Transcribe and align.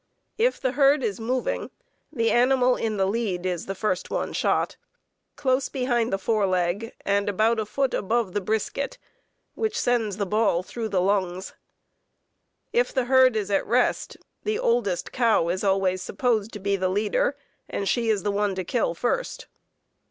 If 0.39 0.59
the 0.59 0.71
herd 0.71 1.03
is 1.03 1.19
moving, 1.19 1.69
the 2.11 2.31
animal 2.31 2.75
in 2.75 2.97
the 2.97 3.05
lead 3.05 3.45
is 3.45 3.67
the 3.67 3.75
first 3.75 4.09
one 4.09 4.33
shot, 4.33 4.75
close 5.35 5.69
behind 5.69 6.11
the 6.11 6.17
fore 6.17 6.47
leg 6.47 6.95
and 7.05 7.29
about 7.29 7.59
a 7.59 7.67
foot 7.67 7.93
above 7.93 8.33
the 8.33 8.41
brisket, 8.41 8.97
which 9.53 9.77
sends 9.79 10.17
the 10.17 10.25
ball 10.25 10.63
through 10.63 10.89
the 10.89 11.01
lungs. 11.01 11.53
If 12.73 12.91
the 12.91 13.05
herd 13.05 13.35
is 13.35 13.51
at 13.51 13.63
rest, 13.67 14.17
the 14.43 14.57
oldest 14.57 15.11
cow 15.11 15.49
is 15.49 15.63
always 15.63 16.01
supposed 16.01 16.51
to 16.53 16.59
be 16.59 16.75
the 16.75 16.89
leader, 16.89 17.37
and 17.69 17.87
she 17.87 18.09
is 18.09 18.23
the 18.23 18.31
one 18.31 18.55
to 18.55 18.63
kill 18.63 18.95
first. 18.95 19.45